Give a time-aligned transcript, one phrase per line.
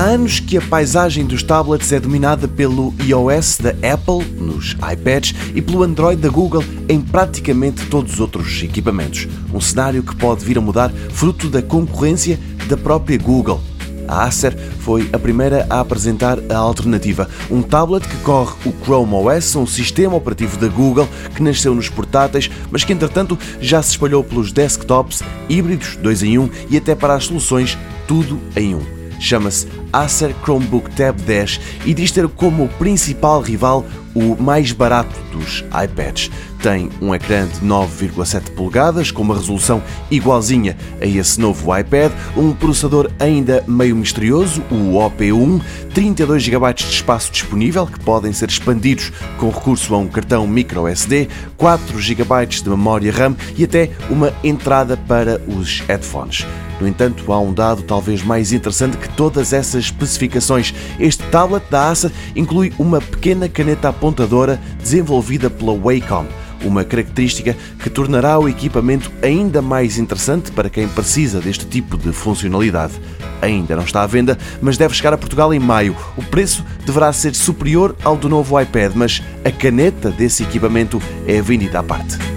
[0.00, 5.60] Anos que a paisagem dos tablets é dominada pelo iOS da Apple nos iPads e
[5.60, 9.28] pelo Android da Google em praticamente todos os outros equipamentos.
[9.52, 13.60] Um cenário que pode vir a mudar fruto da concorrência da própria Google.
[14.08, 19.12] A Acer foi a primeira a apresentar a alternativa, um tablet que corre o Chrome
[19.12, 23.90] OS, um sistema operativo da Google que nasceu nos portáteis, mas que entretanto já se
[23.90, 27.76] espalhou pelos desktops, híbridos 2 em 1 um, e até para as soluções
[28.08, 29.00] tudo em um.
[29.20, 35.64] Chama-se Acer Chromebook Tab 10 e diz ter como principal rival o mais barato dos
[35.84, 36.30] iPads.
[36.62, 42.52] Tem um ecrã de 9,7 polegadas com uma resolução igualzinha a esse novo iPad, um
[42.52, 45.62] processador ainda meio misterioso, o OP1,
[45.94, 51.30] 32 GB de espaço disponível que podem ser expandidos com recurso a um cartão microSD,
[51.56, 56.46] 4 GB de memória RAM e até uma entrada para os headphones.
[56.78, 60.74] No entanto, há um dado talvez mais interessante que todas essas especificações.
[60.98, 66.26] Este tablet da Acer inclui uma pequena caneta apontadora desenvolvida pela Wacom
[66.64, 72.12] uma característica que tornará o equipamento ainda mais interessante para quem precisa deste tipo de
[72.12, 72.94] funcionalidade.
[73.42, 75.96] Ainda não está à venda, mas deve chegar a Portugal em maio.
[76.16, 81.40] O preço deverá ser superior ao do novo iPad, mas a caneta desse equipamento é
[81.40, 82.29] vendida à parte.